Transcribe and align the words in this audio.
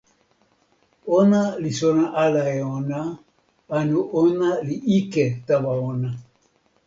ona 1.17 1.41
li 1.61 1.71
sona 1.79 2.05
ala 2.23 2.43
e 2.57 2.59
ona, 2.77 3.01
anu 3.77 3.97
ona 4.21 4.49
li 4.67 4.77
ike 4.97 5.25
tawa 5.47 5.73
ona. 5.91 6.09